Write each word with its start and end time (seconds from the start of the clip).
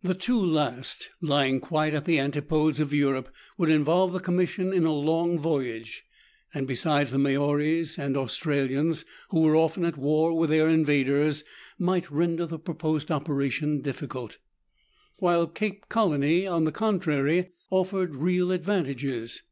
The 0.00 0.14
two 0.14 0.38
last, 0.40 1.10
lying 1.20 1.60
quite 1.60 1.92
at 1.92 2.06
the 2.06 2.18
antipodes 2.18 2.80
of 2.80 2.94
Europe, 2.94 3.28
would 3.58 3.68
involve 3.68 4.14
the 4.14 4.18
Commission 4.18 4.72
in 4.72 4.86
a 4.86 4.94
long 4.94 5.38
voyage, 5.38 6.04
and, 6.54 6.66
besides, 6.66 7.10
the 7.10 7.18
Maoris 7.18 7.98
and 7.98 8.16
Australians, 8.16 9.04
who 9.28 9.40
were 9.40 9.56
often 9.56 9.84
at 9.84 9.98
war 9.98 10.32
with 10.32 10.48
their 10.48 10.70
invaders, 10.70 11.44
might 11.78 12.10
render 12.10 12.46
the 12.46 12.58
proposed 12.58 13.10
operation 13.10 13.82
difficult; 13.82 14.38
while 15.18 15.46
Cape 15.46 15.90
Colony, 15.90 16.46
on 16.46 16.64
the 16.64 16.72
contrary, 16.72 17.50
offered 17.68 18.16
real 18.16 18.52
advantages. 18.52 19.42